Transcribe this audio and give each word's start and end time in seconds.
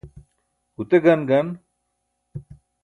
gute 0.75 0.97
gan 1.05 1.21
gan 1.29 1.47